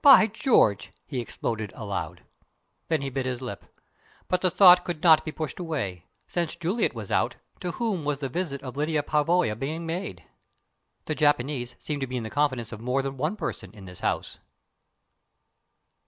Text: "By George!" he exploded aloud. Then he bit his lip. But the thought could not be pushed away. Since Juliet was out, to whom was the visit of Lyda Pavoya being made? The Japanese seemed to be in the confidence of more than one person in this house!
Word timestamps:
"By 0.00 0.28
George!" 0.28 0.92
he 1.08 1.18
exploded 1.18 1.72
aloud. 1.74 2.22
Then 2.86 3.02
he 3.02 3.10
bit 3.10 3.26
his 3.26 3.42
lip. 3.42 3.64
But 4.28 4.40
the 4.40 4.48
thought 4.48 4.84
could 4.84 5.02
not 5.02 5.24
be 5.24 5.32
pushed 5.32 5.58
away. 5.58 6.04
Since 6.28 6.54
Juliet 6.54 6.94
was 6.94 7.10
out, 7.10 7.34
to 7.58 7.72
whom 7.72 8.04
was 8.04 8.20
the 8.20 8.28
visit 8.28 8.62
of 8.62 8.76
Lyda 8.76 9.02
Pavoya 9.02 9.56
being 9.58 9.84
made? 9.84 10.22
The 11.06 11.16
Japanese 11.16 11.74
seemed 11.80 12.02
to 12.02 12.06
be 12.06 12.16
in 12.16 12.22
the 12.22 12.30
confidence 12.30 12.70
of 12.70 12.80
more 12.80 13.02
than 13.02 13.16
one 13.16 13.34
person 13.34 13.72
in 13.74 13.86
this 13.86 13.98
house! 13.98 14.38